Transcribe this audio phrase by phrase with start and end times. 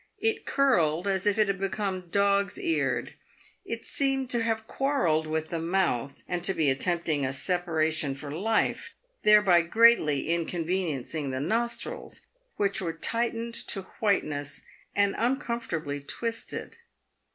[0.17, 3.13] It curled as if it had become dog's eared.
[3.63, 8.31] It seemed to have quarrelled with the mouth, and to be attempting a separation for
[8.31, 12.25] life, thereby greatly inconveniencing the nostrils,
[12.55, 14.63] which were tightened to whiteness,
[14.95, 16.77] and uncomfortably twisted.